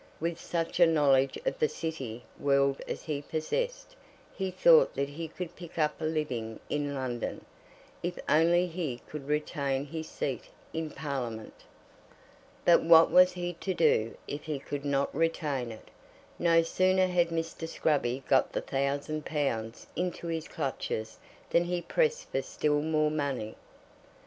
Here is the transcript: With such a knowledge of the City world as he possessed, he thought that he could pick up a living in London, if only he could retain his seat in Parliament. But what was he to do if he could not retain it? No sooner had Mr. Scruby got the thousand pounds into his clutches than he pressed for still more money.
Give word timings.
With 0.19 0.39
such 0.41 0.79
a 0.79 0.87
knowledge 0.87 1.37
of 1.45 1.59
the 1.59 1.69
City 1.69 2.23
world 2.39 2.81
as 2.87 3.03
he 3.03 3.21
possessed, 3.21 3.95
he 4.35 4.49
thought 4.49 4.95
that 4.95 5.09
he 5.09 5.27
could 5.27 5.55
pick 5.55 5.77
up 5.77 6.01
a 6.01 6.05
living 6.05 6.59
in 6.71 6.95
London, 6.95 7.45
if 8.01 8.17
only 8.27 8.65
he 8.65 8.99
could 9.07 9.27
retain 9.27 9.85
his 9.85 10.07
seat 10.09 10.45
in 10.73 10.89
Parliament. 10.89 11.53
But 12.65 12.81
what 12.81 13.11
was 13.11 13.33
he 13.33 13.53
to 13.53 13.75
do 13.75 14.17
if 14.27 14.45
he 14.45 14.57
could 14.57 14.85
not 14.85 15.13
retain 15.13 15.71
it? 15.71 15.89
No 16.39 16.63
sooner 16.63 17.05
had 17.05 17.29
Mr. 17.29 17.69
Scruby 17.69 18.23
got 18.27 18.53
the 18.53 18.61
thousand 18.61 19.27
pounds 19.27 19.85
into 19.95 20.25
his 20.25 20.47
clutches 20.47 21.19
than 21.51 21.65
he 21.65 21.79
pressed 21.79 22.31
for 22.31 22.41
still 22.41 22.81
more 22.81 23.11
money. 23.11 23.53